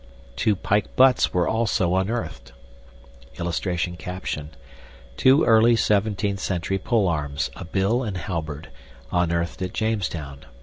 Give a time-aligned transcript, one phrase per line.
[0.35, 2.53] Two pike butts were also unearthed.
[3.37, 3.95] [Illustration:
[5.15, 8.69] TWO EARLY 17TH CENTURY POLEARMS A BILL AND HALBERD
[9.13, 10.45] UNEARTHED AT JAMESTOWN.